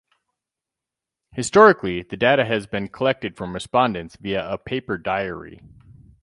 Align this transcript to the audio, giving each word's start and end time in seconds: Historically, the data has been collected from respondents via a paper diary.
Historically, 1.31 2.01
the 2.01 2.17
data 2.17 2.43
has 2.43 2.65
been 2.65 2.87
collected 2.87 3.37
from 3.37 3.53
respondents 3.53 4.15
via 4.15 4.49
a 4.49 4.57
paper 4.57 4.97
diary. 4.97 5.61